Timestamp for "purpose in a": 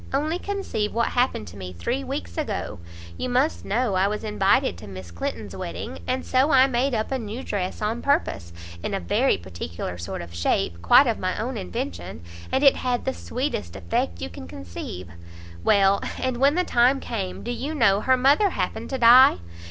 8.01-8.99